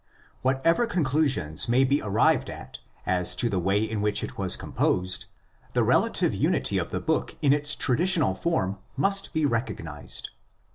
Whatever 0.41 0.87
conclusions 0.87 1.69
may 1.69 1.83
be 1.83 2.01
arrived 2.01 2.49
at 2.49 2.79
as 3.05 3.35
to 3.35 3.49
the 3.51 3.59
way 3.59 3.83
in 3.83 4.01
which 4.01 4.23
it 4.23 4.35
was 4.35 4.55
composed, 4.55 5.27
the 5.75 5.83
relative 5.83 6.33
unity 6.33 6.79
of 6.79 6.89
the 6.89 6.99
book 6.99 7.35
in 7.39 7.53
its 7.53 7.75
traditional 7.75 8.33
form 8.33 8.79
must 8.97 9.31
be 9.31 9.45
recognised. 9.45 10.31